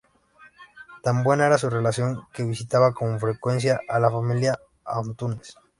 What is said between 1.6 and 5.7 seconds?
relación que visitaba con frecuencia a la familia Antunes.